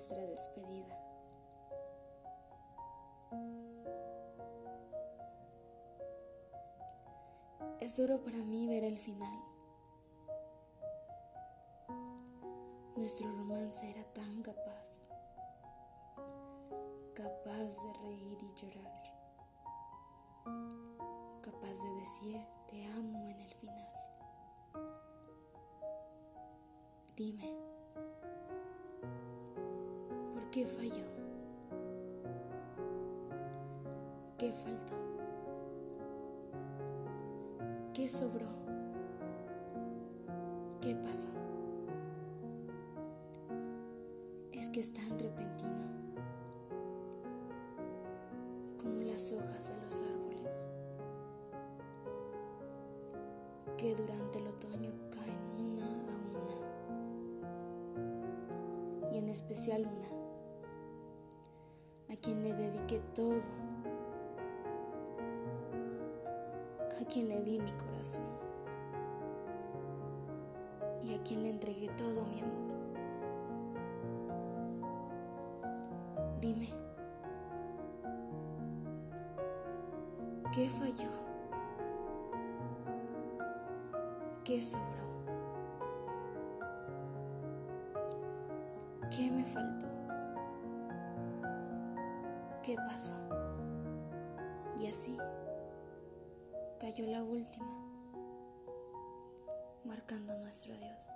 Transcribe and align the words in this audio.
nuestra 0.00 0.24
despedida. 0.24 0.98
Es 7.80 7.98
duro 7.98 8.22
para 8.22 8.38
mí 8.38 8.66
ver 8.66 8.82
el 8.82 8.98
final. 8.98 9.44
Nuestro 12.96 13.30
romance 13.30 13.90
era 13.90 14.10
tan 14.12 14.40
capaz, 14.40 15.02
capaz 17.14 17.68
de 17.82 17.92
reír 18.02 18.38
y 18.40 18.54
llorar, 18.54 19.02
capaz 21.42 21.74
de 21.74 21.94
decir 22.00 22.40
te 22.68 22.86
amo 22.86 23.26
en 23.26 23.38
el 23.38 23.52
final. 23.52 23.92
Dime, 27.16 27.52
¿por 27.52 27.59
qué 30.50 30.66
falló? 30.66 31.06
¿Qué 34.36 34.52
faltó? 34.52 34.94
¿Qué 37.94 38.08
sobró? 38.08 38.48
¿Qué 40.80 40.96
pasó? 40.96 41.28
Es 44.52 44.68
que 44.70 44.80
es 44.80 44.92
tan 44.92 45.16
repentino 45.18 45.86
como 48.82 49.02
las 49.02 49.32
hojas 49.32 49.68
de 49.68 49.76
los 49.82 50.02
árboles 50.02 50.70
que 53.76 53.94
durante 53.94 54.38
el 54.38 54.48
otoño 54.48 54.90
caen 55.10 55.48
una 55.60 55.86
a 55.86 56.18
una 56.32 56.56
y 59.12 59.18
en 59.18 59.28
especial 59.28 59.86
una 59.86 60.29
a 62.10 62.16
quien 62.16 62.42
le 62.42 62.52
dediqué 62.54 63.00
todo 63.14 63.40
a 67.00 67.04
quien 67.04 67.28
le 67.28 67.40
di 67.42 67.58
mi 67.58 67.70
corazón 67.72 68.24
y 71.02 71.14
a 71.14 71.22
quien 71.22 71.42
le 71.42 71.50
entregué 71.50 71.88
todo 71.96 72.26
mi 72.26 72.40
amor. 72.40 72.70
Dime, 76.40 76.68
¿qué 80.52 80.68
falló? 80.68 81.10
¿Qué 84.44 84.60
sobró? 84.60 85.10
¿Qué 89.10 89.30
me 89.30 89.44
faltó? 89.44 89.99
¿Qué 92.62 92.76
pasó? 92.76 93.14
Y 94.78 94.86
así 94.86 95.16
cayó 96.78 97.06
la 97.06 97.22
última, 97.22 97.72
marcando 99.84 100.38
nuestro 100.38 100.74
Dios. 100.76 101.06